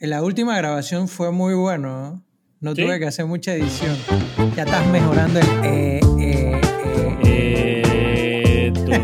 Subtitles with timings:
[0.00, 1.88] En la última grabación fue muy bueno.
[1.88, 2.22] ¿no?
[2.60, 3.96] No tuve que hacer mucha edición.
[4.54, 6.60] Ya estás mejorando el eh, eh,
[7.24, 7.26] eh.
[7.26, 8.72] eh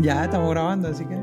[0.00, 1.18] ya estamos grabando, así que.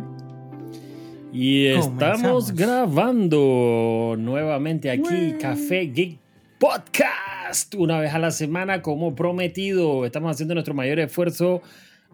[1.31, 6.19] Y estamos grabando nuevamente aquí Café Geek
[6.59, 7.73] Podcast.
[7.75, 10.05] Una vez a la semana, como prometido.
[10.05, 11.61] Estamos haciendo nuestro mayor esfuerzo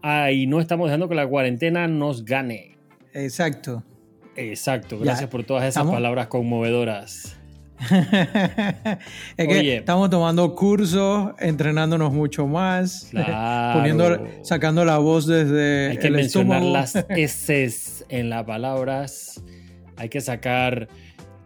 [0.04, 2.78] ah, y no estamos dejando que la cuarentena nos gane.
[3.14, 3.84] Exacto.
[4.36, 7.38] Exacto, gracias por todas esas palabras conmovedoras.
[9.38, 13.12] es que estamos tomando cursos, entrenándonos mucho más,
[13.74, 19.44] poniendo, sacando la voz desde Hay que mencionar las S en las palabras.
[19.98, 20.88] Hay que sacar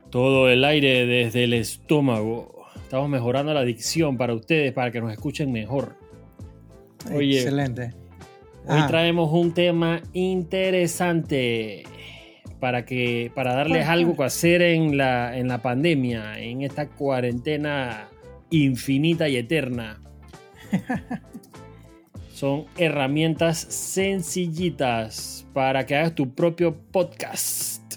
[0.09, 2.66] todo el aire desde el estómago.
[2.76, 5.95] Estamos mejorando la dicción para ustedes, para que nos escuchen mejor.
[7.12, 7.94] Excelente.
[8.70, 8.88] Hoy ah.
[8.88, 11.84] traemos un tema interesante
[12.59, 18.09] para, que, para darles algo que hacer en la, en la pandemia, en esta cuarentena
[18.49, 20.02] infinita y eterna.
[22.33, 27.95] Son herramientas sencillitas para que hagas tu propio podcast.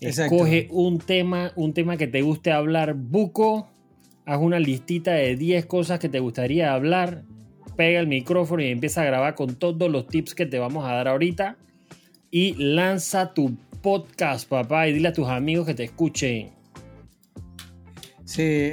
[0.00, 3.70] Escoge un tema, un tema que te guste hablar buco.
[4.26, 7.24] Haz una listita de 10 cosas que te gustaría hablar.
[7.76, 10.92] Pega el micrófono y empieza a grabar con todos los tips que te vamos a
[10.92, 11.56] dar ahorita
[12.36, 16.50] y lanza tu podcast, papá, y dile a tus amigos que te escuchen.
[18.24, 18.72] Sí,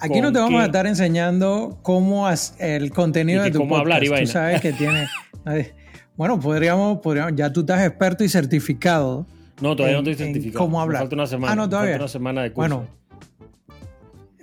[0.00, 2.26] aquí no te vamos a estar enseñando cómo
[2.58, 4.02] el contenido de tu cómo podcast.
[4.06, 5.06] hablar, Tú sabes que tiene...
[6.16, 9.26] bueno, podríamos, podríamos, ya tú estás experto y certificado.
[9.60, 10.64] No, todavía no estoy certificado.
[10.64, 11.02] ¿Cómo hablar?
[11.02, 11.52] falta una semana.
[11.52, 11.98] Ah, no, todavía.
[11.98, 12.86] Falta una semana de curso.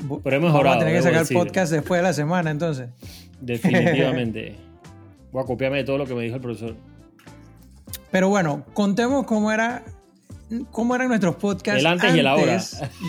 [0.06, 0.76] Bueno, pero hemos mejorado.
[0.76, 2.90] Vamos a tener que sacar el podcast después de la semana, entonces.
[3.40, 4.56] Definitivamente.
[5.32, 6.91] Voy a copiarme de todo lo que me dijo el profesor.
[8.12, 9.84] Pero bueno, contemos cómo era
[10.72, 12.14] cómo eran nuestros podcasts antes,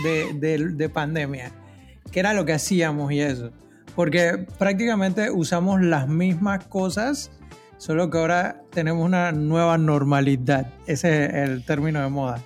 [0.03, 1.53] De, pandemia.
[2.11, 3.51] ¿Qué era lo que hacíamos y eso?
[3.95, 7.31] Porque prácticamente usamos las mismas cosas,
[7.79, 10.67] solo que ahora tenemos una nueva normalidad.
[10.87, 12.43] Ese es el término de moda.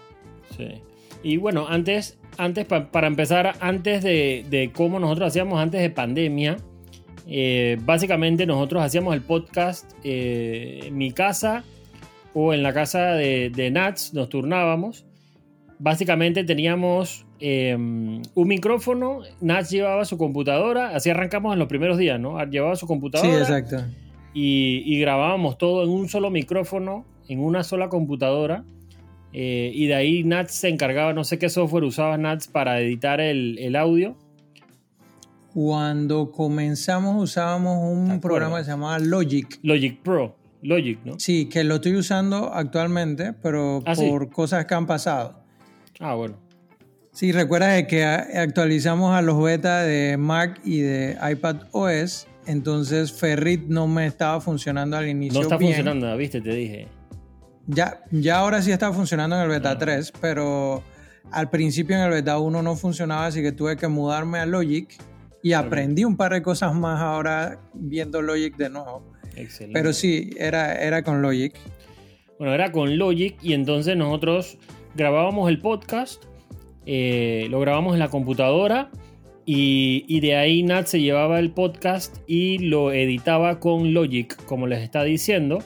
[0.56, 0.82] Sí.
[1.22, 6.56] Y bueno, antes, antes para empezar, antes de, cómo nosotros hacíamos antes de pandemia,
[7.28, 11.64] eh, básicamente nosotros hacíamos el podcast eh, en mi casa
[12.38, 15.06] o en la casa de, Nats, nos turnábamos.
[15.78, 22.20] Básicamente teníamos em, un micrófono, Nats llevaba su computadora, así arrancamos en los primeros días,
[22.20, 22.38] ¿no?
[22.44, 23.30] Llevaba su computadora.
[23.30, 23.82] Sí, exacto.
[24.34, 28.64] Y, grabábamos todo en un solo micrófono, en una sola computadora.
[29.32, 33.18] Eh, y de ahí Nats se encargaba, no sé qué software usaba Nats para editar
[33.22, 34.14] el, audio.
[35.54, 39.58] Cuando comenzamos usábamos un programa que se llamaba Logic.
[39.62, 40.35] Logic Pro.
[40.62, 41.18] Logic, ¿no?
[41.18, 45.42] Sí, que lo estoy usando actualmente, pero ah, por cosas que han pasado.
[46.00, 46.36] Ah, bueno.
[47.12, 53.62] Sí, recuerda que actualizamos a los beta de Mac y de iPad OS, entonces Ferrit
[53.68, 55.40] no me estaba funcionando al inicio.
[55.40, 56.88] No está funcionando, viste, te dije.
[57.66, 60.18] Ya, ya ahora sí está funcionando en el beta 3, ah.
[60.20, 60.82] pero
[61.30, 64.94] al principio en el beta 1 no funcionaba, así que tuve que mudarme a Logic
[65.42, 69.15] y aprendí un par de cosas más ahora viendo Logic de nuevo.
[69.72, 71.54] Pero sí, era, era con Logic.
[72.38, 74.58] Bueno, era con Logic y entonces nosotros
[74.94, 76.24] grabábamos el podcast,
[76.86, 78.90] eh, lo grabamos en la computadora
[79.48, 84.82] y, de ahí Nat se llevaba el podcast y lo editaba con Logic, como les
[84.82, 85.62] está diciendo.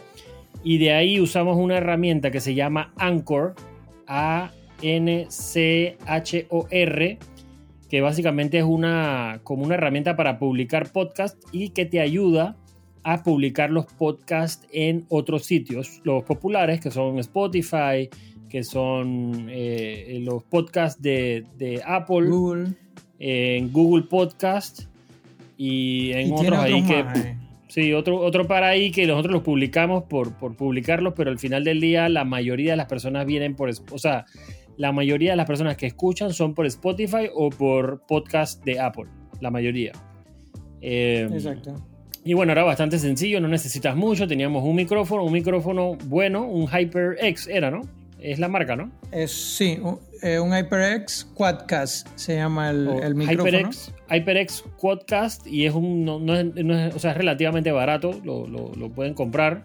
[0.62, 3.54] Y de ahí usamos una herramienta que se llama Anchor,
[4.06, 4.48] A-N-C-H-O-R,
[7.88, 12.56] que básicamente es una, como una herramienta para publicar podcast y que te ayuda a
[13.24, 18.08] publicar los podcasts en otros sitios, los populares que son Spotify,
[18.48, 21.44] que son eh, los podcasts de,
[21.86, 22.72] Apple, Google.
[23.18, 24.82] en Google Podcast
[25.56, 27.00] y en otros ahí que...
[27.00, 27.36] Eh.
[27.68, 31.62] Sí, otro, otro para ahí que nosotros los publicamos por, por publicarlos, pero al final
[31.62, 33.70] del día la mayoría de las personas vienen por...
[33.92, 34.26] O sea,
[34.76, 39.04] la mayoría de las personas que escuchan son por Spotify o por podcast de Apple,
[39.41, 39.92] la mayoría.
[40.80, 41.76] Eh, Exacto.
[42.24, 46.68] Y bueno, era bastante sencillo, no necesitas mucho, teníamos un micrófono, un micrófono bueno, un
[46.68, 47.82] HyperX era, ¿no?
[48.20, 48.90] Es la marca, ¿no?
[49.10, 53.50] Es, sí, un, eh, HyperX Quadcast se llama el, micrófono.
[53.50, 58.90] HyperX, HyperX Quadcast y es un, no, es, o sea, es relativamente barato, lo, lo,
[58.90, 59.64] pueden comprar.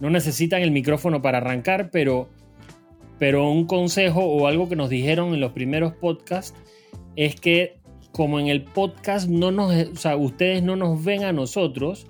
[0.00, 2.28] No necesitan el micrófono para arrancar, pero,
[3.18, 6.54] pero un consejo o algo que nos dijeron en los primeros podcasts
[7.16, 7.76] es que
[8.12, 12.06] como en el podcast no nos, o sea, ustedes no nos ven a nosotros,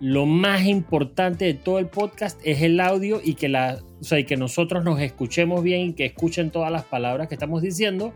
[0.00, 4.18] lo más importante de todo el podcast es el audio y que, la, o sea,
[4.18, 8.12] y que nosotros nos escuchemos bien y que escuchen todas las palabras que estamos diciendo,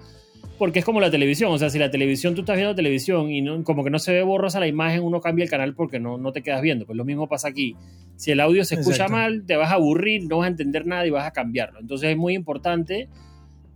[0.59, 3.41] porque es como la televisión, o sea, si la televisión, tú estás viendo televisión y
[3.41, 6.19] no, como que no se ve borrosa la imagen, uno cambia el canal porque no,
[6.19, 7.75] no te quedas viendo, pues lo mismo pasa aquí.
[8.17, 11.07] Si el audio se escucha mal, te vas a aburrir, no vas a entender nada
[11.07, 11.79] y vas a cambiarlo.
[11.79, 13.09] Entonces es muy importante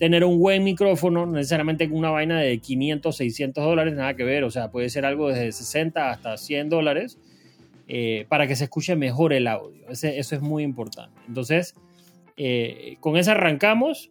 [0.02, 4.42] tener un buen micrófono, no necesariamente una vaina de 500, 600 dólares, nada que ver,
[4.42, 7.20] o sea, puede ser algo desde 60 hasta 100 dólares
[7.86, 9.86] eh, para que se escuche mejor el audio.
[9.88, 11.16] eso es muy importante.
[11.28, 11.76] Entonces,
[12.36, 14.10] eh, con eso arrancamos,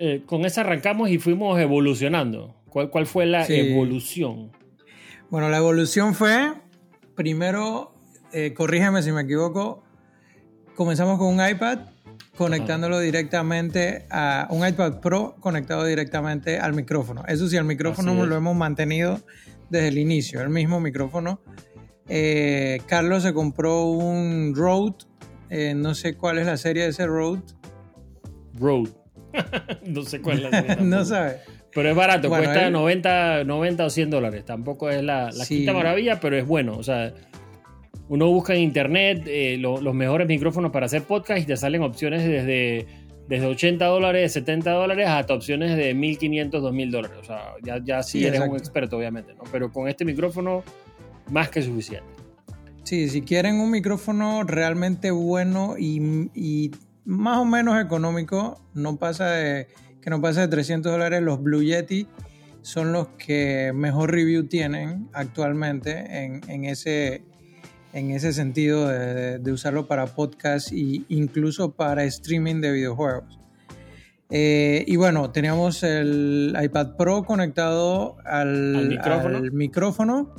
[0.00, 2.56] eh, con eso arrancamos y fuimos evolucionando.
[2.68, 4.50] ¿Cuál, cuál fue la evolución?
[5.30, 6.54] Bueno, la evolución fue,
[7.14, 7.94] primero,
[8.56, 9.84] corrígeme si me equivoco,
[10.74, 11.82] comenzamos con un iPad
[12.38, 17.24] conectándolo directamente a un iPad Pro conectado directamente al micrófono.
[17.26, 19.20] Eso sí, el micrófono lo hemos mantenido
[19.70, 21.40] desde el inicio, el mismo micrófono.
[22.08, 24.94] Eh, Carlos se compró un Rode,
[25.50, 27.42] eh, no sé cuál es la serie de ese Rode.
[28.54, 28.90] Rode.
[29.86, 30.76] no sé cuál es la serie.
[30.80, 31.38] no sabe.
[31.74, 34.44] Pero es barato, cuesta 90, 90 o 100 dólares.
[34.44, 36.76] Tampoco es la, la quinta maravilla, pero es bueno.
[36.78, 37.12] O sea,
[38.08, 42.24] uno busca en internet eh, los mejores micrófonos para hacer podcast y te salen opciones
[42.24, 42.86] desde,
[43.28, 47.18] desde 80 dólares, 70 dólares hasta opciones de 1500, 2000 dólares.
[47.20, 49.42] O sea, ya, ya sí, eres un experto, obviamente, ¿no?
[49.52, 50.64] Pero con este micrófono,
[51.30, 52.08] más que suficiente.
[52.84, 56.70] Sí, si quieren un micrófono realmente bueno y,
[57.04, 59.66] más o menos económico, no pasa de,
[60.00, 62.06] que no pasa de 300 dólares, los Blue Yeti
[62.62, 67.22] son los que mejor review tienen actualmente en, en ese
[67.92, 73.38] en ese sentido de, usarlo para podcast e incluso para streaming de videojuegos.
[74.30, 78.98] Eh, y bueno, teníamos el iPad Pro conectado al,
[79.52, 80.34] micrófono?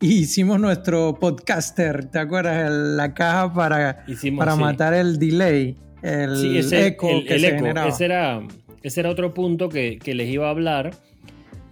[0.00, 2.70] y hicimos nuestro podcaster, ¿te acuerdas?
[2.70, 4.04] la caja para,
[4.36, 7.88] para matar el delay, el eco que se Generaba.
[7.88, 8.42] Ese era,
[8.82, 10.90] ese era otro punto que, que les iba a hablar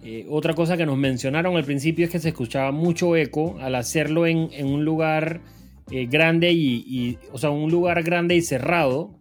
[0.03, 3.75] eh, otra cosa que nos mencionaron al principio es que se escuchaba mucho eco al
[3.75, 5.41] hacerlo en, un lugar
[5.91, 9.11] eh, grande y, o sea, un lugar grande y cerrado.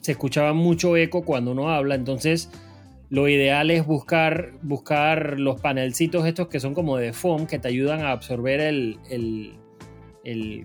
[0.00, 2.50] Se escuchaba mucho eco cuando uno habla, entonces
[3.10, 7.68] lo ideal es buscar, buscar los panelcitos estos que son como de foam que te
[7.68, 8.96] ayudan a absorber el,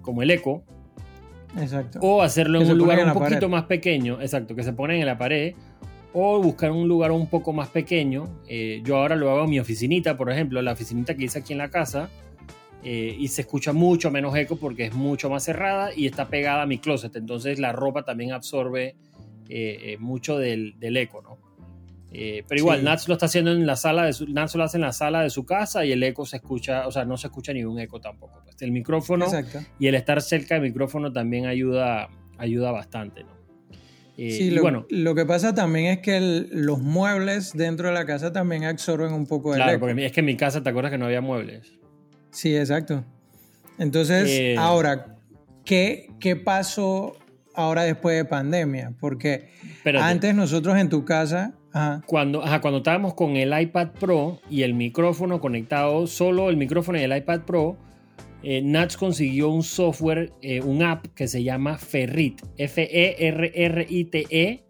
[0.02, 0.64] como el eco.
[1.60, 2.00] Exacto.
[2.02, 5.18] O hacerlo en un lugar un poquito más pequeño, exacto, que se ponen en la
[5.18, 5.56] pared
[6.18, 8.40] o buscar un lugar un poco más pequeño.
[8.48, 11.52] Eh, yo ahora lo hago en mi oficinita, por ejemplo, la oficinita que hice aquí
[11.52, 12.10] en la casa,
[12.84, 16.62] eh, y se escucha mucho menos eco porque es mucho más cerrada y está pegada
[16.62, 18.96] a mi closet, entonces la ropa también absorbe
[19.50, 21.38] eh, mucho del, eco, ¿no?
[22.48, 24.84] pero igual, Nats lo está haciendo en la sala de su, Nats lo hace en
[24.84, 27.52] la sala de su casa y el eco se escucha, o sea, no se escucha
[27.52, 28.42] ni un eco tampoco.
[28.42, 28.56] Pues.
[28.62, 29.26] El micrófono
[29.80, 32.08] y el estar cerca del micrófono también ayuda,
[32.38, 33.35] ayuda bastante, ¿no?
[34.18, 38.06] Eh, sí, lo, bueno, lo que pasa también es que los muebles dentro de la
[38.06, 40.92] casa también absorben un poco de Claro, porque es que en mi casa te acuerdas
[40.92, 41.74] que no había muebles.
[42.32, 43.04] Sí, exacto.
[43.78, 45.18] Entonces, eh, ahora,
[45.66, 47.18] ¿qué, ¿qué pasó
[47.54, 48.94] ahora después de pandemia?
[49.00, 49.50] Porque
[50.00, 51.54] antes nosotros en tu casa...
[52.06, 57.02] Cuando, cuando estábamos con el iPad Pro y el micrófono conectado, solo el micrófono y
[57.02, 57.78] el iPad Pro,
[58.48, 64.28] eh, Nats consiguió un software, eh, un app que se llama Ferrit, F-E-R-R-I-T-E.
[64.30, 64.64] E.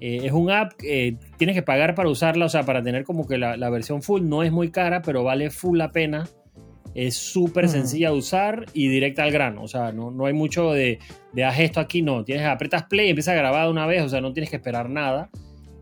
[0.00, 3.26] Eh, es un app que tienes que pagar para usarla, o sea, para tener como
[3.26, 4.22] que la, versión full.
[4.22, 6.28] No es muy cara, pero vale full la pena.
[6.94, 9.64] Es súper sencilla de usar y directa al grano.
[9.64, 11.00] O sea, no, no hay mucho de,
[11.32, 12.22] de haz esto aquí, no.
[12.24, 14.56] Tienes, apretas play y empieza a grabar de una vez, o sea, no tienes que
[14.56, 15.28] esperar nada.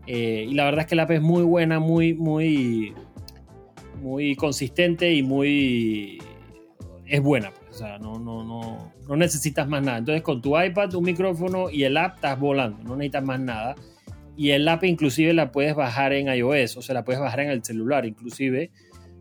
[0.07, 2.95] y la verdad es que la app es muy buena, muy, muy,
[4.01, 6.17] muy consistente y muy
[7.09, 7.51] es buena.
[7.51, 9.97] Pues, o sea, no, no, no, no necesitas más nada.
[9.97, 13.75] Entonces con tu iPad, un micrófono y el app estás volando, no necesitas más nada.
[14.35, 17.49] Y el app inclusive la puedes bajar en iOS, o sea, la puedes bajar en
[17.49, 18.69] el celular inclusive.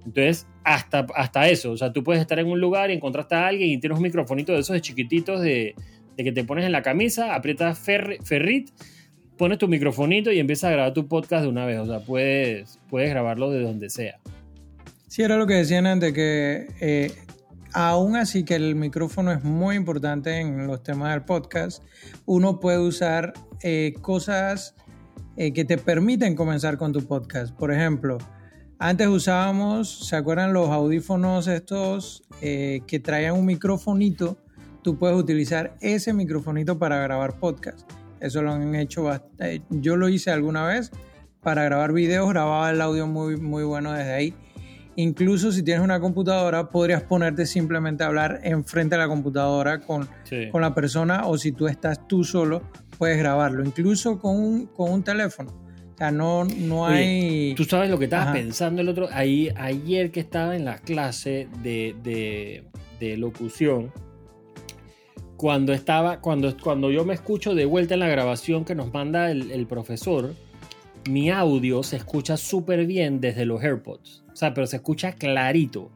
[0.05, 3.47] Entonces, hasta, hasta eso, o sea, tú puedes estar en un lugar y encontraste a
[3.47, 5.75] alguien y tienes un microfonito de esos de chiquititos de,
[6.17, 8.71] de que te pones en la camisa, aprietas ferrit,
[9.37, 11.79] pones tu microfonito y empiezas a grabar tu podcast de una vez.
[11.79, 14.19] O sea, puedes, puedes grabarlo de donde sea.
[15.09, 17.11] Sí, era lo que decían antes, que eh,
[17.77, 21.83] aún así que el micrófono es muy importante en los temas del podcast,
[22.25, 24.75] uno puede usar eh, cosas
[25.37, 27.55] eh, que te permiten comenzar con tu podcast.
[27.55, 28.17] Por ejemplo,
[28.79, 34.39] antes usábamos, ¿se acuerdan los audífonos estos eh, que traían un microfonito?
[34.83, 37.81] Tú puedes utilizar ese microfonito para grabar podcast.
[38.21, 39.11] Eso lo han hecho,
[39.69, 40.93] yo lo hice alguna vez
[41.43, 44.35] para grabar videos, grababa el audio muy, muy bueno desde ahí
[44.97, 50.09] Incluso si tienes una computadora, podrías ponerte simplemente a hablar enfrente de la computadora con,
[50.51, 52.63] con la persona o si tú estás tú solo,
[52.97, 55.51] puedes grabarlo, incluso con un, con un teléfono.
[55.95, 57.55] O sea, no, no hay...
[57.55, 61.49] Tú sabes lo que estaba pensando el otro, ahí, ayer que estaba en la clase
[61.63, 62.65] de, de,
[62.99, 63.93] de locución,
[65.37, 69.31] cuando estaba, cuando, cuando yo me escucho de vuelta en la grabación que nos manda
[69.31, 70.35] el, el profesor,
[71.09, 74.25] mi audio se escucha súper bien desde los AirPods.
[74.33, 75.91] O sea, pero se escucha clarito.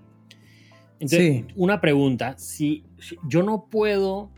[0.99, 2.85] Entonces, una pregunta, si,
[3.27, 4.31] yo no puedo,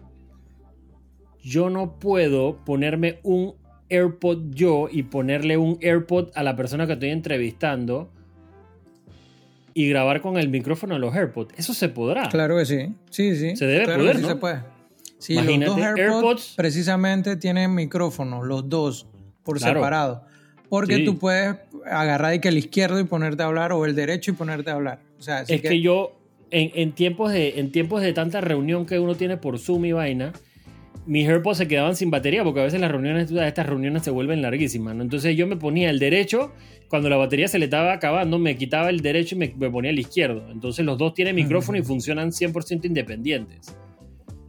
[1.43, 3.55] yo no puedo ponerme un
[3.91, 8.11] AirPod yo y ponerle un AirPod a la persona que estoy entrevistando
[9.75, 11.55] y grabar con el micrófono los AirPods.
[11.59, 12.29] Eso se podrá.
[12.29, 12.95] Claro que sí.
[13.11, 13.57] Sí, sí.
[13.57, 14.29] Se debe poder, sí ¿no?
[14.29, 14.61] se puede.
[15.19, 19.07] Sí, los dos AirPods, precisamente tienen micrófono, los dos
[19.45, 20.25] por separado.
[20.73, 24.31] Porque tú puedes agarrar y que el izquierdo y ponerte a hablar o el derecho
[24.31, 25.01] y ponerte a hablar.
[25.19, 26.19] O sea, es que, yo,
[26.51, 30.33] en, tiempos de, en tiempos de tanta reunión que uno tiene por Zoom y vaina,
[31.05, 34.41] mis AirPods se quedaban sin batería porque a veces las reuniones, estas reuniones se vuelven
[34.41, 34.95] larguísimas.
[34.95, 35.03] ¿no?
[35.03, 36.55] Entonces yo me ponía el derecho,
[36.89, 39.99] cuando la batería se le estaba acabando, me quitaba el derecho y me, ponía el
[39.99, 40.51] izquierdo.
[40.51, 43.77] Entonces los dos tienen micrófono y funcionan 100% independientes.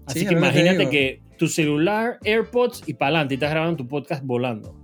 [0.06, 4.24] Así que imagínate que tu celular, AirPods y para adelante y estás grabando tu podcast
[4.24, 4.83] volando.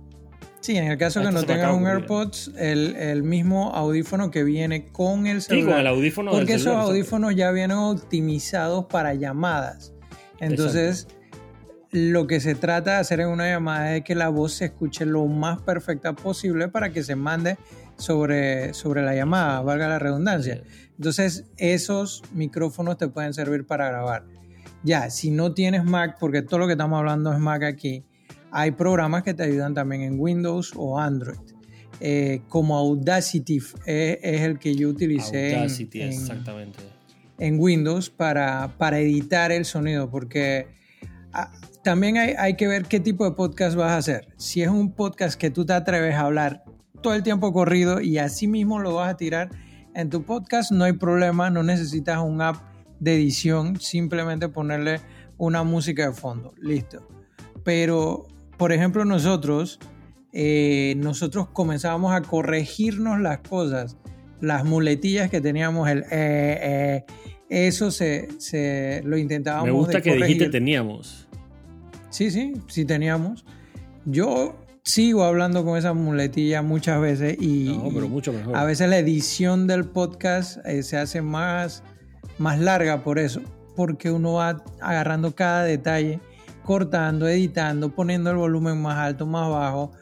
[0.60, 4.86] Sí, en el caso que no tengas un AirPods, el, el, mismo audífono que viene
[4.88, 5.64] con el celular.
[5.64, 9.94] Sí, con el audífono Porque esos audífonos ya vienen optimizados para llamadas.
[10.38, 11.08] Entonces,
[11.90, 15.06] lo que se trata de hacer en una llamada es que la voz se escuche
[15.06, 17.56] lo más perfecta posible para que se mande
[17.96, 20.62] sobre, sobre la llamada, valga la redundancia.
[20.96, 24.24] Entonces, esos micrófonos te pueden servir para grabar.
[24.82, 28.04] Ya, si no tienes Mac, porque todo lo que estamos hablando es Mac aquí,
[28.52, 31.38] hay programas que te ayudan también en Windows o Android.
[32.02, 36.78] Eh, como Audacity eh, es el que yo utilicé Audacity, en, exactamente.
[37.38, 40.68] en, Windows para, para, editar el sonido, porque
[41.34, 41.52] ah,
[41.84, 44.28] también hay, hay, que ver qué tipo de podcast vas a hacer.
[44.38, 46.64] Si es un podcast que tú te atreves a hablar
[47.02, 49.50] todo el tiempo corrido y así mismo lo vas a tirar
[49.94, 52.56] en tu podcast, no hay problema, no necesitas un app
[52.98, 55.00] de edición, simplemente ponerle
[55.36, 57.06] una música de fondo, listo.
[57.64, 58.26] Pero
[58.60, 59.78] por ejemplo, nosotros,
[60.34, 63.96] eh, nosotros comenzábamos a corregirnos las cosas,
[64.42, 67.04] las muletillas que teníamos, el eh, eh,
[67.48, 69.64] eso se, se, lo intentábamos.
[69.64, 71.26] Me gusta que dijiste teníamos.
[72.10, 73.46] Sí, sí, sí teníamos.
[74.04, 77.70] Yo sigo hablando con esa muletilla muchas veces y,
[78.10, 78.56] mucho mejor.
[78.56, 81.82] a veces la edición del podcast se hace más,
[82.36, 83.40] más larga por eso,
[83.74, 86.20] porque uno va agarrando cada detalle
[86.64, 89.92] cortando, editando, poniendo el volumen más alto, más bajo.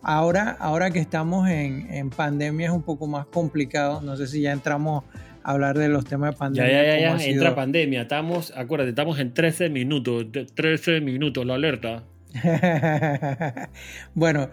[0.00, 4.00] Ahora, ahora que estamos en, pandemia es un poco más complicado.
[4.00, 5.04] No sé si ya entramos
[5.42, 6.70] a hablar de los temas de pandemia.
[6.70, 7.24] Ya, ya, ya, ya.
[7.24, 8.02] entra pandemia.
[8.02, 10.26] Estamos, acuérdate, estamos en 13 minutos.
[10.54, 12.04] 13 minutos, la alerta.
[14.14, 14.50] bueno,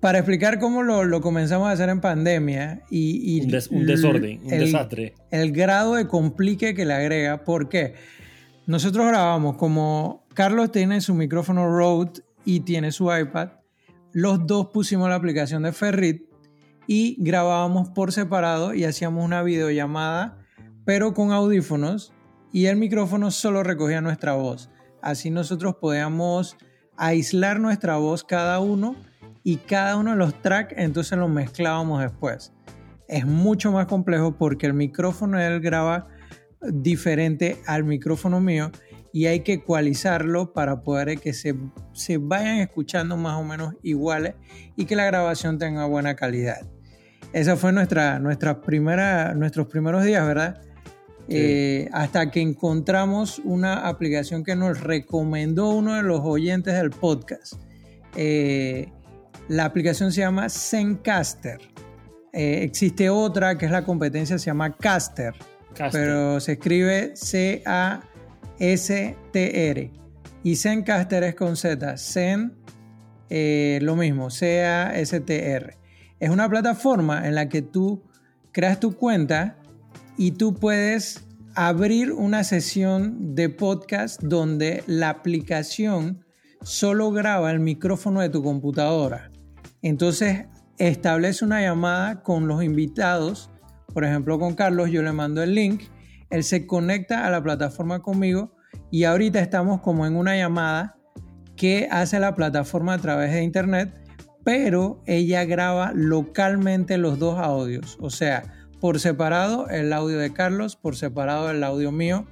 [0.00, 3.40] para explicar cómo lo, comenzamos a hacer en pandemia y...
[3.40, 5.14] un, desorden, un desastre.
[5.30, 7.42] El grado de complique que le agrega.
[7.44, 7.94] ¿Por qué?
[8.66, 13.50] Nosotros grabamos como Carlos tiene su micrófono Rode y tiene su iPad.
[14.12, 16.24] Los dos pusimos la aplicación de Ferrit
[16.88, 20.36] y grabábamos por separado y hacíamos una videollamada,
[20.84, 22.12] pero con audífonos
[22.52, 24.70] y el micrófono solo recogía nuestra voz.
[25.00, 26.56] Así nosotros podíamos
[26.96, 28.96] aislar nuestra voz cada uno
[29.44, 32.52] y cada uno de los tracks entonces los mezclábamos después.
[33.06, 36.08] Es mucho más complejo porque el micrófono él graba
[36.72, 38.72] diferente al micrófono mío
[39.14, 41.54] y hay que ecualizarlo para poder que se,
[41.92, 44.34] se vayan escuchando más o menos iguales
[44.74, 46.66] y que la grabación tenga buena calidad.
[47.32, 50.60] Esa fue nuestra, nuestra primera, nuestros primeros días, ¿verdad?
[51.28, 57.54] Eh, hasta que encontramos una aplicación que nos recomendó uno de los oyentes del podcast.
[58.16, 58.88] Eh,
[59.46, 61.60] la aplicación se llama Zencaster.
[62.32, 65.34] Eh, existe otra que es la competencia, se llama Caster
[65.92, 67.12] pero se escribe
[68.58, 69.90] C-A-S-T-R.
[70.42, 71.96] Y Zencaster es con Z.
[71.96, 72.54] Zen,
[73.30, 75.78] eh, lo mismo, C-A-S-T-R.
[76.20, 78.02] Es una plataforma en la que tú
[78.52, 79.58] creas tu cuenta
[80.16, 86.24] y tú puedes abrir una sesión de podcast donde la aplicación
[86.62, 89.30] solo graba el micrófono de tu computadora.
[89.82, 90.46] Entonces
[90.78, 93.50] establece una llamada con los invitados
[93.94, 95.84] por ejemplo, con Carlos yo le mando el link,
[96.34, 98.50] él se conecta a la plataforma conmigo
[98.90, 100.96] y ahorita estamos como en una llamada
[101.54, 103.94] que hace la plataforma a través de internet,
[104.42, 107.96] pero ella graba localmente los dos audios.
[108.00, 108.42] O sea,
[108.80, 112.26] por separado el audio de Carlos, por separado el audio mío.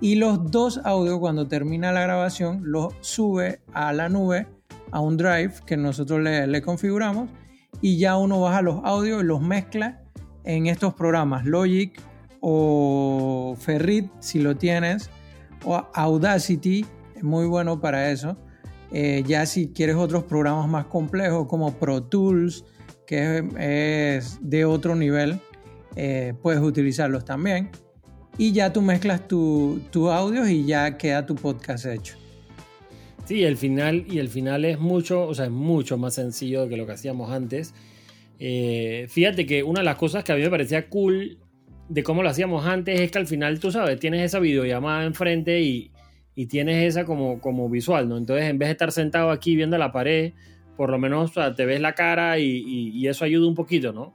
[0.00, 4.46] Y los dos audios, cuando termina la grabación, los sube a la nube,
[4.92, 7.28] a un drive que nosotros le, le configuramos.
[7.82, 10.02] Y ya uno baja los audios y los mezcla
[10.44, 12.00] en estos programas, Logic
[12.42, 15.08] o Ferrit, si lo tienes,
[15.64, 16.84] o Audacity,
[17.16, 18.36] es muy bueno para eso.
[18.90, 22.64] Eh, ya si quieres otros programas más complejos como Pro Tools,
[23.06, 25.40] que es, de otro nivel,
[25.96, 27.70] eh, puedes utilizarlos también.
[28.36, 32.16] Y ya tú mezclas tus tu audios y ya queda tu podcast hecho.
[33.24, 36.76] Sí, el final, y el final es mucho, o sea, es mucho más sencillo que
[36.76, 37.72] lo que hacíamos antes.
[38.40, 41.38] Eh, fíjate que una de las cosas que a mí me parecía cool
[41.92, 45.60] de cómo lo hacíamos antes es que al final, tú sabes, tienes esa videollamada enfrente
[45.60, 45.90] y,
[46.34, 48.16] y tienes esa como, como visual, ¿no?
[48.16, 50.32] Entonces, en vez de estar sentado aquí viendo la pared,
[50.76, 54.14] por lo menos te ves la cara y, eso ayuda un poquito, ¿no?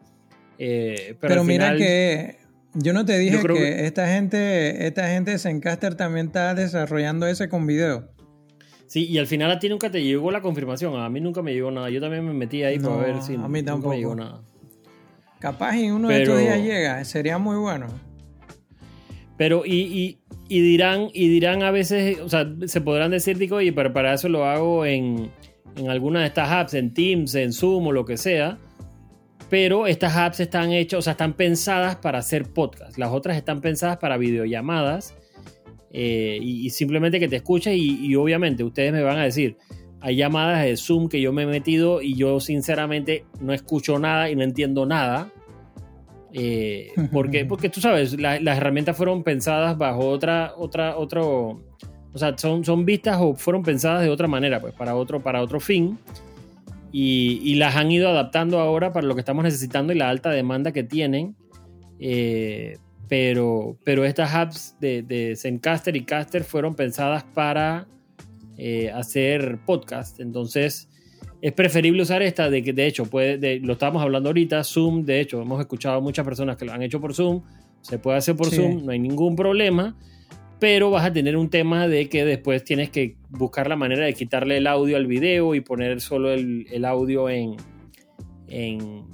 [0.57, 2.38] Eh, pero, mira que
[2.74, 7.48] yo no te dije que, esta gente, esta gente de Zencaster también está desarrollando ese
[7.48, 8.10] con video.
[8.88, 11.00] Sí, y al final a ti nunca te llegó la confirmación.
[11.00, 11.89] A mí nunca me llegó nada.
[11.89, 13.93] Yo también me metí ahí para ver si a mí tampoco.
[13.93, 14.41] me llegó nada.
[15.39, 17.03] Capaz en uno de estos días llega.
[17.06, 17.88] Sería muy bueno.
[19.38, 23.72] Pero, y, y, dirán, y dirán a veces, o sea, se podrán decir, digo, oye,
[23.72, 25.29] pero para eso lo hago en,
[25.75, 28.58] en alguna de estas apps, en Teams, en Zoom o lo que sea.
[29.50, 32.98] Pero estas apps están hechas, o sea, están pensadas para hacer podcast.
[32.98, 35.15] Las otras están pensadas para videollamadas
[35.91, 39.58] eh, y, simplemente que te escuches y, obviamente ustedes me van a decir,
[40.00, 44.30] hay llamadas de Zoom que yo me he metido y yo sinceramente no escucho nada
[44.30, 45.32] y no entiendo nada.
[46.34, 51.62] Eh, porque, porque tú sabes, las herramientas fueron pensadas bajo otra, otra, otro,
[52.13, 55.42] o sea, son, son vistas o fueron pensadas de otra manera, pues para otro, para
[55.42, 55.98] otro fin.
[56.92, 60.30] Y, y, las han ido adaptando ahora para lo que estamos necesitando y la alta
[60.30, 61.36] demanda que tienen.
[62.00, 62.77] Eh,
[63.10, 67.88] pero, pero estas apps de, de Zencaster y Caster fueron pensadas para
[68.58, 70.20] eh, hacer podcast.
[70.20, 70.90] Entonces,
[71.42, 75.20] es preferible usar esta, de que de hecho, puede, lo estábamos hablando ahorita, Zoom, de
[75.20, 77.41] hecho, hemos escuchado a muchas personas que lo han hecho por Zoom,
[77.82, 79.96] se puede hacer por Zoom, no hay ningún problema,
[80.60, 84.13] pero vas a tener un tema de que después tienes que buscar la manera de
[84.13, 87.56] quitarle el audio al video y poner solo el, el audio en,
[88.48, 89.06] en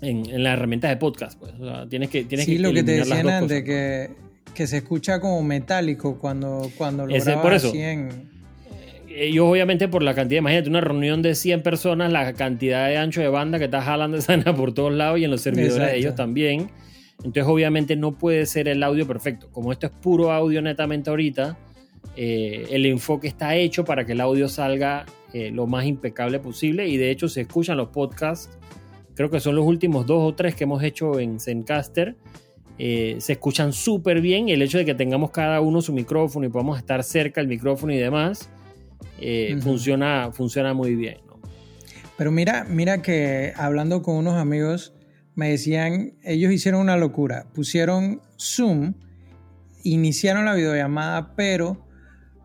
[0.00, 1.38] en, la herramienta de podcast.
[1.38, 1.52] Pues.
[1.88, 4.10] tienes que, tienes sí, lo que te decían antes, que,
[4.58, 7.72] que, se escucha como metálico cuando, cuando lo Ese, por eso.
[7.74, 8.08] Eh,
[9.08, 13.20] ellos obviamente por la cantidad, imagínate una reunión de 100 personas, la cantidad de ancho
[13.20, 16.14] de banda que está jalando esa por todos lados y en los servidores de ellos
[16.14, 16.70] también.
[17.18, 19.48] Entonces obviamente no puede ser el audio perfecto.
[19.50, 21.58] Como esto es puro audio netamente ahorita,
[22.16, 26.86] eh, el enfoque está hecho para que el audio salga eh, lo más impecable posible
[26.88, 28.58] y de hecho se escuchan los podcasts
[29.18, 32.14] creo que son los últimos dos o tres que hemos hecho en Zencaster.
[32.78, 34.48] Eh, se escuchan súper bien.
[34.48, 37.48] Y el hecho de que tengamos cada uno su micrófono y podamos estar cerca del
[37.48, 38.48] micrófono y demás,
[39.20, 41.18] eh, funciona, funciona muy bien.
[42.16, 44.92] Pero mira, mira que hablando con unos amigos,
[45.34, 48.94] me decían, ellos hicieron una locura, pusieron Zoom,
[49.84, 51.86] iniciaron la videollamada, pero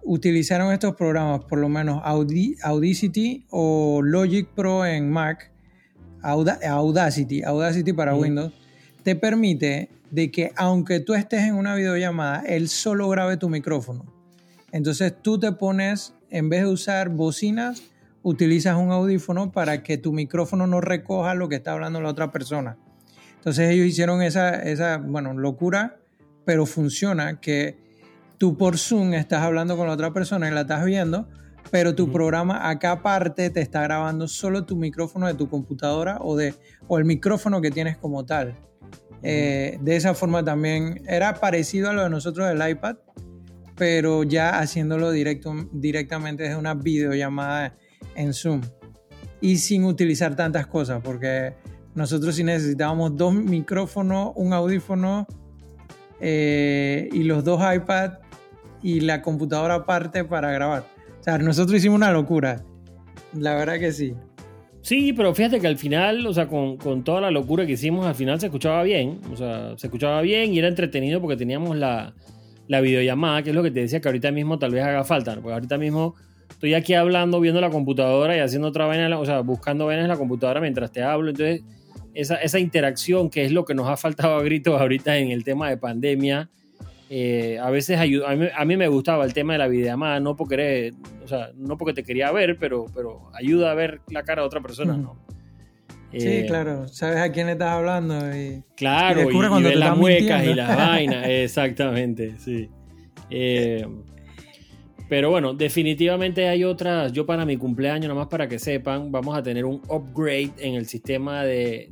[0.04, 5.52] utilizaron estos programas, por lo menos Audacity o Logic Pro en Mac,
[6.22, 8.54] Audacity, Audacity para Windows,
[9.02, 14.06] te permite de que aunque tú estés en una videollamada, él solo grabe tu micrófono.
[14.72, 17.82] Entonces tú te pones, en vez de usar bocinas,
[18.22, 22.32] utilizas un audífono para que tu micrófono no recoja lo que está hablando la otra
[22.32, 22.78] persona.
[23.38, 25.98] Entonces ellos hicieron esa, esa bueno, locura,
[26.46, 27.80] pero funciona, que
[28.38, 31.28] tú por Zoom estás hablando con la otra persona y la estás viendo,
[31.72, 36.36] pero tu programa acá aparte te está grabando solo tu micrófono de tu computadora o,
[36.36, 36.54] de,
[36.88, 38.56] o el micrófono que tienes como tal.
[39.24, 42.98] Eh, de esa forma también era parecido a lo de nosotros del iPad,
[43.76, 47.76] pero ya haciéndolo directo, directamente desde una videollamada
[48.16, 48.62] en Zoom
[49.40, 51.54] y sin utilizar tantas cosas, porque
[51.96, 55.26] nosotros sí necesitábamos dos micrófonos, un audífono
[56.20, 58.20] eh, y los dos iPads
[58.82, 60.86] y la computadora aparte para grabar.
[61.20, 62.64] O sea, nosotros hicimos una locura.
[63.34, 64.14] La verdad que sí.
[64.84, 68.16] Sí, pero fíjate que al final, o sea, con, toda la locura que hicimos, al
[68.16, 69.22] final se escuchaba bien.
[69.32, 72.14] O sea, se escuchaba bien y era entretenido porque teníamos la,
[72.68, 75.36] videollamada, que es lo que te decía que ahorita mismo tal vez haga falta.
[75.36, 76.16] Porque ahorita mismo
[76.50, 80.10] estoy aquí hablando, viendo la computadora y haciendo otra vaina, o sea, buscando vainas en
[80.10, 81.30] la computadora mientras te hablo.
[81.30, 81.64] Entonces,
[82.14, 85.46] esa, esa interacción que es lo que nos ha faltado a gritos ahorita en el
[85.46, 86.50] tema de pandemia
[87.16, 90.92] eh, a veces ayuda, a mí, me gustaba el tema de la videollamada, no porque,
[91.24, 94.48] o sea, no porque te quería ver, pero, pero ayuda a ver la cara de
[94.48, 95.24] otra persona, ¿no?
[96.12, 98.36] Sí, eh, claro, sabes a quién estás hablando.
[98.36, 102.68] Y, claro, y, y, las muecas y las vainas, exactamente, sí.
[103.30, 103.86] Eh,
[105.08, 107.12] pero bueno, definitivamente hay otras.
[107.12, 110.88] Yo para mi cumpleaños, nomás para que sepan, vamos a tener un upgrade en el
[110.88, 111.92] sistema de,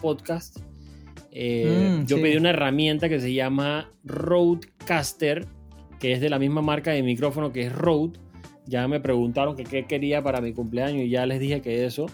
[0.00, 0.60] podcast.
[1.32, 5.46] Eh, mm, yo pedí una herramienta que se llama Roadcaster,
[5.98, 8.18] que es de la misma marca de micrófono que es Rode.
[8.66, 12.06] Ya me preguntaron que qué quería para mi cumpleaños y ya les dije que eso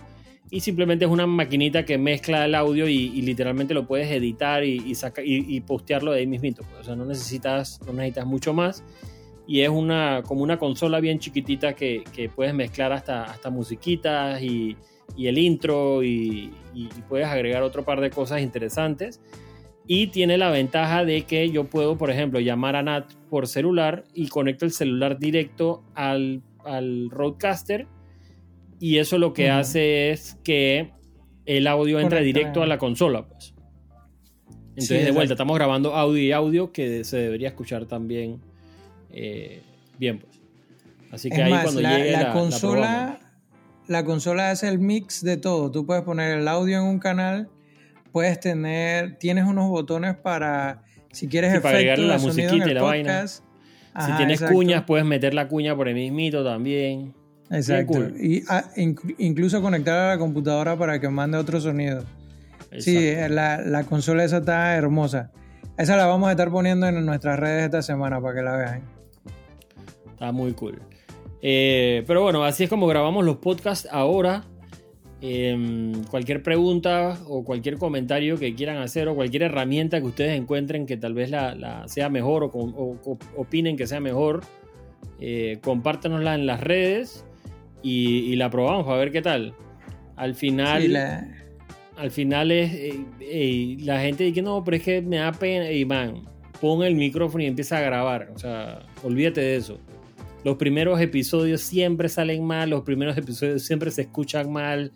[0.51, 4.83] y simplemente es una maquinita que mezcla el audio y, literalmente lo puedes editar y,
[4.87, 6.63] y, postearlo de ahí mismito.
[6.63, 6.81] Pues.
[6.81, 8.83] O sea, no necesitas, no necesitas mucho más.
[9.47, 14.43] Y es una, como una consola bien chiquitita que, que puedes mezclar hasta, hasta musiquitas
[14.43, 14.77] y,
[15.17, 16.53] el intro y,
[17.09, 19.21] puedes agregar otro par de cosas interesantes.
[19.87, 24.05] Y tiene la ventaja de que yo puedo, por ejemplo, llamar a Nat por celular
[24.13, 27.87] y conecto el celular directo al, al Roadcaster
[28.81, 30.91] y eso lo que hace es que
[31.47, 33.27] el audio entra directo a la consola.
[33.27, 33.55] Pues.
[34.71, 38.41] Entonces, de vuelta, estamos grabando audio y audio que se debería escuchar también
[39.11, 39.63] eh,
[39.99, 40.21] bien.
[40.21, 40.41] Pues.
[41.11, 43.28] Así que ahí cuando la, llegue la, consola, la,
[44.05, 45.71] consola hace el mix de todo.
[45.71, 47.49] Tú puedes poner el audio en un canal,
[48.13, 53.27] puedes tener, tienes unos botones para, si quieres para agregarle la musiquita y la vaina.
[53.27, 57.15] si tienes cuñas, puedes meter la cuña por el mismito también.
[57.51, 58.09] Exacto.
[58.09, 58.65] Y ah,
[59.19, 62.05] incluso conectar a la computadora para que mande otro sonido.
[62.79, 65.31] Sí, la, consola esa está hermosa.
[65.79, 68.83] Esa la vamos a estar poniendo en nuestras redes esta semana para que la vean.
[70.13, 70.83] Está muy cool.
[71.43, 74.45] Eh, pero bueno, así es como grabamos los podcasts ahora.
[75.21, 80.87] Em, cualquier pregunta o cualquier comentario que quieran hacer o cualquier herramienta que ustedes encuentren
[80.87, 82.97] que tal vez la, sea mejor o,
[83.37, 84.43] opinen que sea mejor,
[85.21, 87.25] eh, compártanosla en las redes
[87.83, 89.55] y, la probamos a ver qué tal.
[90.15, 90.97] Al final,
[91.97, 92.73] al final es
[93.21, 95.71] eh, la gente dice no, pero es que me da pena.
[95.71, 96.23] Y man,
[96.61, 98.31] pon el micrófono y empieza a grabar.
[98.35, 99.81] O sea, olvídate de eso.
[100.45, 104.93] Los primeros episodios siempre salen mal, los primeros episodios siempre se escuchan mal.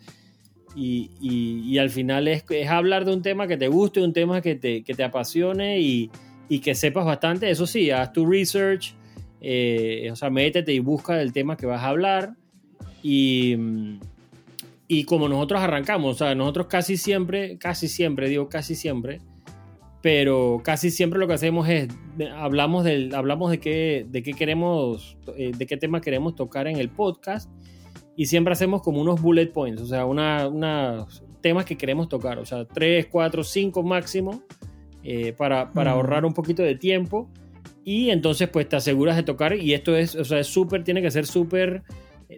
[0.75, 4.41] Y, y, al final es, es, hablar de un tema que te guste, un tema
[4.41, 6.09] que te, que te apasione y,
[6.49, 7.49] y, que sepas bastante.
[7.51, 8.95] Eso sí, haz tu research,
[9.39, 12.33] eh, o sea, métete y busca el tema que vas a hablar.
[13.03, 13.55] Y,
[14.87, 19.21] y como nosotros arrancamos, o sea, nosotros casi siempre, casi siempre, digo casi siempre,
[20.03, 21.87] pero casi siempre lo que hacemos es
[22.35, 26.77] hablamos del hablamos de qué de qué queremos eh, de qué tema queremos tocar en
[26.77, 27.49] el podcast
[28.17, 32.45] y siempre hacemos como unos bullet points o sea unos temas que queremos tocar o
[32.45, 34.43] sea tres cuatro cinco máximo
[35.03, 37.29] eh, para, para ahorrar un poquito de tiempo
[37.85, 41.01] y entonces pues te aseguras de tocar y esto es o sea es súper tiene
[41.01, 41.81] que ser súper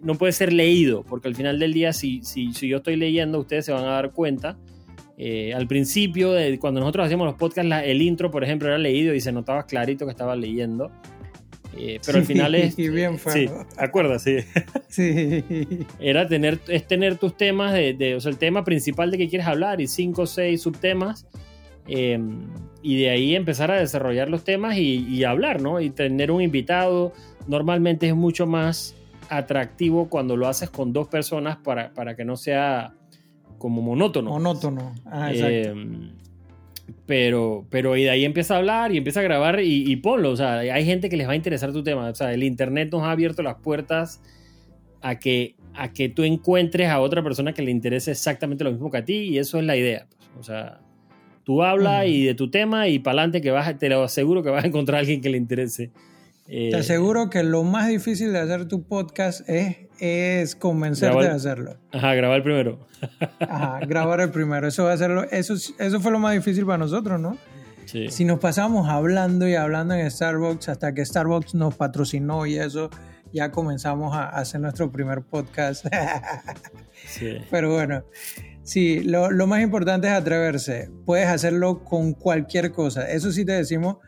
[0.02, 3.38] no puede ser leído, porque al final del día, si, si, si yo estoy leyendo,
[3.38, 4.58] ustedes se van a dar cuenta.
[5.18, 9.14] Eh, al principio, de, cuando nosotros hacíamos los podcasts, el intro, por ejemplo, era leído
[9.14, 10.90] y se notaba clarito que estaba leyendo.
[11.78, 12.76] Eh, pero al final es.
[12.76, 14.38] bien sí, acuerdas, sí.
[14.88, 15.44] sí.
[16.00, 19.46] Era tener, es tener tus temas, de, o sea, el tema principal de que quieres
[19.46, 21.26] hablar y cinco o seis subtemas.
[21.88, 22.40] Em,
[22.82, 25.80] y de ahí empezar a desarrollar los temas y, y, hablar, ¿no?
[25.80, 27.12] Y tener un invitado.
[27.46, 28.96] Normalmente es mucho más
[29.28, 32.95] atractivo cuando lo haces con dos personas para, para que no sea
[33.66, 34.30] como monótono.
[34.30, 36.12] Monótono, ah, em,
[37.04, 40.30] pero, pero y de ahí empieza a hablar y empieza a grabar y, y, ponlo.
[40.30, 42.08] O sea, hay gente que les va a interesar tu tema.
[42.08, 44.20] O sea, el internet nos ha abierto las puertas
[45.02, 48.88] a que, a que tú encuentres a otra persona que le interese exactamente lo mismo
[48.88, 50.06] que a ti y eso es la idea.
[50.08, 50.28] Pues.
[50.38, 50.78] O sea,
[51.42, 54.50] tú habla y de tu tema y para adelante que vas, te lo aseguro que
[54.50, 55.90] vas a encontrar a alguien que le interese.
[56.46, 61.30] Te eh, aseguro que lo más difícil de hacer tu podcast es, es convencerte de
[61.30, 61.76] hacerlo.
[61.92, 62.86] Ajá, grabar primero.
[63.40, 64.66] Ajá, grabar el primero.
[64.68, 67.36] Eso, va a ser eso, eso fue lo más difícil para nosotros, ¿no?
[67.84, 68.08] Sí.
[68.10, 72.90] Si nos pasamos hablando y hablando en Starbucks hasta que Starbucks nos patrocinó y eso,
[73.32, 75.86] ya comenzamos a hacer nuestro primer podcast.
[77.06, 77.36] sí.
[77.50, 78.04] Pero bueno,
[78.62, 80.90] sí, lo, lo más importante es atreverse.
[81.04, 83.08] Puedes hacerlo con cualquier cosa.
[83.08, 83.98] Eso sí te decimos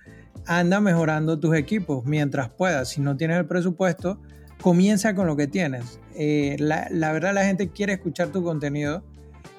[0.49, 2.89] anda mejorando tus equipos mientras puedas.
[2.89, 4.21] Si no tienes el presupuesto,
[4.61, 6.01] comienza con lo que tienes.
[6.15, 9.03] Eh, la, verdad, la gente quiere escuchar tu contenido.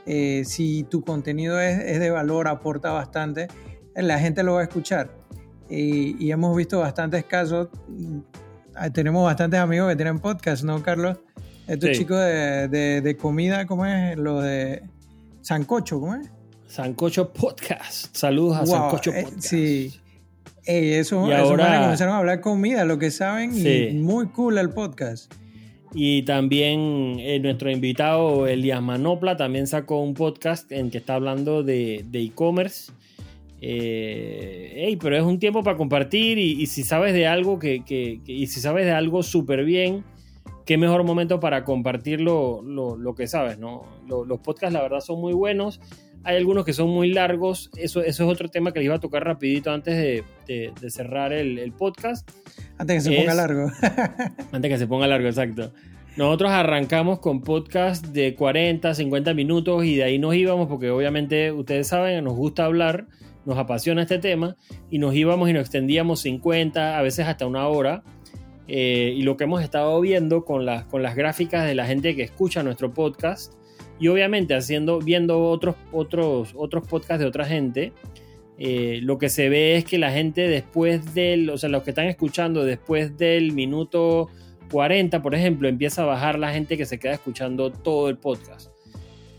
[0.05, 3.47] Eh, si tu contenido es, de valor, aporta bastante,
[3.95, 5.15] la gente lo va a escuchar.
[5.69, 7.69] y hemos visto bastantes casos.
[7.87, 8.19] Mm,
[8.93, 11.17] tenemos bastantes amigos que tienen podcast, ¿no, Carlos?
[11.67, 14.17] Estos chicos de, comida, ¿cómo es?
[14.17, 14.81] Lo de
[15.41, 16.31] Sancocho, ¿cómo es?
[16.67, 18.15] Sancocho Podcast.
[18.15, 19.43] Saludos a Sancocho eh, Podcast.
[19.43, 19.99] sí
[20.69, 25.33] eso, y ahora, comenzaron a hablar comida, lo que saben, y muy cool el podcast.
[25.93, 31.63] Y también eh, nuestro invitado Elias Manopla también sacó un podcast en que está hablando
[31.63, 32.91] de e-commerce.
[33.61, 37.83] Eh, pero es un tiempo para compartir y, si sabes de algo que,
[38.25, 40.03] y si sabes de algo súper bien,
[40.65, 42.63] qué mejor momento para compartir lo,
[43.17, 43.83] que sabes, ¿no?
[44.07, 45.79] los podcasts la verdad son muy buenos.
[46.23, 47.69] Hay algunos que son muy largos.
[47.77, 51.71] Eso, eso es otro tema que les iba a tocar rapidito antes de, cerrar el,
[51.71, 52.29] podcast.
[52.77, 53.71] Antes que se ponga largo.
[54.51, 55.71] antes que se ponga largo, exacto.
[56.17, 61.51] Nosotros arrancamos con podcast de 40, 50 minutos y de ahí nos íbamos porque obviamente
[61.51, 63.07] ustedes saben, nos gusta hablar
[63.49, 64.55] nos apasiona este tema
[64.89, 68.03] y nos íbamos y nos extendíamos 50, a veces hasta una hora.
[68.67, 72.15] Eh, y lo que hemos estado viendo con las, con las gráficas de la gente
[72.15, 73.55] que escucha nuestro podcast
[73.99, 77.93] y obviamente haciendo, viendo otros, otros, otros podcasts de otra gente,
[78.57, 81.91] eh, lo que se ve es que la gente después del, o sea, los que
[81.91, 84.29] están escuchando después del minuto
[84.71, 88.71] 40, por ejemplo, empieza a bajar la gente que se queda escuchando todo el podcast.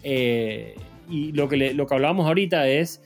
[0.03, 0.75] Eh,
[1.09, 3.03] y lo que, lo que hablábamos ahorita es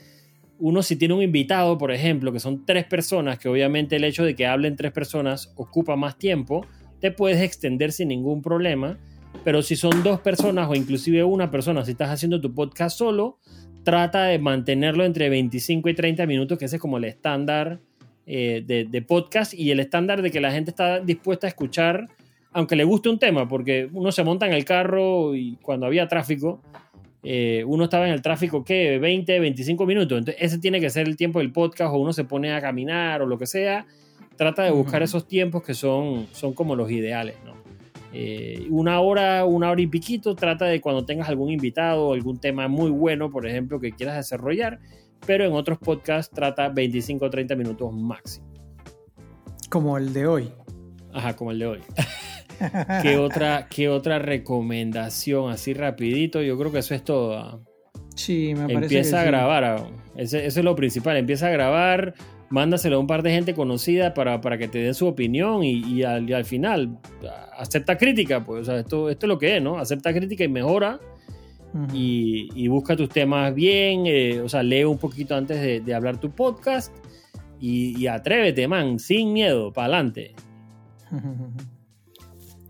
[0.59, 4.25] uno si tiene un invitado, por ejemplo, que son tres personas, que obviamente el hecho
[4.25, 6.67] de que hablen tres personas ocupa más tiempo,
[7.01, 8.99] te puedes extender sin ningún problema.
[9.45, 13.39] Pero si son dos personas o inclusive una persona, si estás haciendo tu podcast solo,
[13.83, 17.81] trata de mantenerlo entre 25 y 30 minutos, que ese es como el estándar
[18.27, 22.09] eh, de, de, podcast y el estándar de que la gente está dispuesta a escuchar,
[22.53, 26.09] aunque le guste un tema, porque uno se monta en el carro y cuando había
[26.09, 26.63] tráfico,
[27.23, 28.99] eh, uno estaba en el tráfico, ¿qué?
[28.99, 30.19] 20, 25 minutos.
[30.19, 33.23] Entonces, ese tiene que ser el tiempo del podcast o uno se pone a caminar
[33.23, 33.87] o lo que sea.
[34.37, 37.64] Trata de buscar esos tiempos que son, son como los ideales, ¿no?
[38.17, 42.39] Eh, una hora, una hora y piquito, trata de cuando tengas algún invitado o algún
[42.39, 44.79] tema muy bueno, por ejemplo, que quieras desarrollar,
[45.27, 48.47] pero en otros podcasts trata 25 o 30 minutos máximo.
[49.69, 50.53] Como el de hoy.
[51.13, 51.81] Ajá, como el de hoy.
[53.03, 56.41] ¿Qué otra, ¿Qué otra recomendación así rapidito?
[56.41, 57.37] Yo creo que eso es todo.
[57.37, 57.61] ¿ah?
[58.15, 58.97] Sí, me parece.
[58.97, 59.65] Empieza a grabar.
[59.65, 59.87] ¿ah?
[60.17, 61.17] Eso, es lo principal.
[61.17, 62.15] Empieza a grabar,
[62.55, 66.05] mándaselo a un par de gente conocida para, para que te den su opinión y,
[66.05, 66.97] al, final
[67.59, 68.45] acepta crítica.
[68.45, 69.77] Pues, esto, esto es lo que es, ¿no?
[69.77, 71.01] Acepta crítica y mejora.
[71.93, 76.19] y, busca tus temas bien, eh, o sea, lee un poquito antes de, de hablar
[76.19, 76.95] tu podcast
[77.59, 80.35] y, y atrévete, man, sin miedo, para adelante.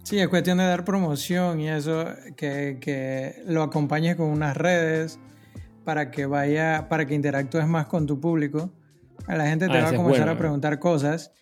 [0.04, 2.04] Sí, es cuestión de dar promoción y eso,
[2.36, 5.18] que, que lo acompañes con unas redes
[5.82, 8.70] para que vaya, para que interactúes más con tu público.
[9.28, 11.32] La gente te ah, va a comenzar a preguntar cosas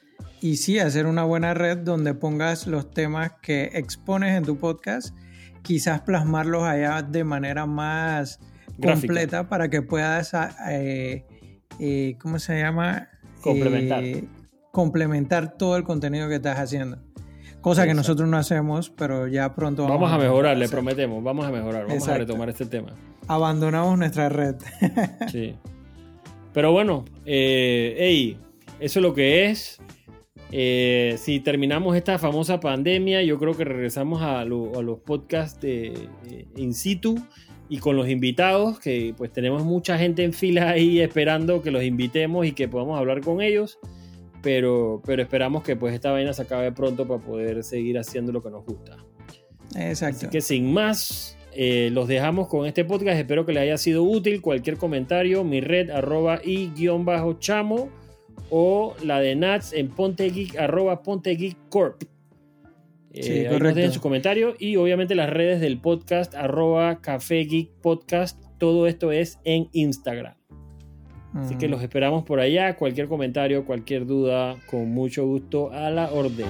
[0.41, 5.17] y sí hacer una buena red donde pongas los temas que expones en tu podcast,
[5.63, 8.41] quizás plasmarlos allá de manera más
[8.81, 11.25] completa para que puedas, ah, eh,
[11.79, 13.09] eh, ¿cómo se llama?
[13.41, 14.05] Complementar.
[14.05, 14.25] Eh,
[14.73, 16.99] complementar todo el contenido que estás haciendo.
[17.61, 21.47] Cosa que nosotros no hacemos, pero ya pronto vamos, vamos a mejorar, le prometemos, vamos
[21.47, 22.93] a mejorar, vamos a retomar este tema.
[23.29, 24.57] Abandonamos nuestra red.
[25.31, 25.55] sí.
[26.53, 28.37] Pero bueno, eh,
[28.81, 29.81] eso es lo que es.
[30.51, 36.09] Eh, si terminamos esta famosa pandemia, yo creo que regresamos a, los podcasts de,
[36.57, 37.17] in situ
[37.69, 41.83] y con los invitados, que pues tenemos mucha gente en fila ahí esperando que los
[41.83, 43.79] invitemos y que podamos hablar con ellos
[44.43, 48.43] pero, pero esperamos que pues esta vaina se acabe pronto para poder seguir haciendo lo
[48.43, 48.99] que nos gusta.
[49.77, 50.17] Exacto.
[50.17, 53.19] Así que sin más, eh, los dejamos con este podcast.
[53.19, 54.41] Espero que les haya sido útil.
[54.41, 57.91] Cualquier comentario, mi red arroba y guion bajo chamo
[58.51, 62.03] o la de Nats en pontegeek arroba pontegeekcorp.
[63.15, 63.33] Eh, sí,
[63.75, 68.43] dejen su comentario y obviamente las redes del podcast arroba café geek podcast.
[68.59, 70.35] Todo esto es en Instagram.
[71.35, 71.71] Así que mm.
[71.71, 72.77] los esperamos por allá.
[72.77, 76.49] Cualquier comentario, cualquier duda, con mucho gusto a la orden.